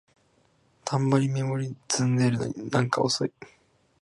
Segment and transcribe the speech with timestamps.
[0.83, 3.31] たんまりメモリ積んでるのになんか遅い